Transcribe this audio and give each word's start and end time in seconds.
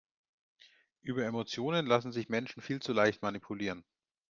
Über 1.03 1.25
Emotionen 1.25 1.85
lassen 1.85 2.11
sich 2.11 2.27
Menschen 2.27 2.63
viel 2.63 2.81
zu 2.81 2.91
leicht 2.91 3.21
manipulieren. 3.21 3.85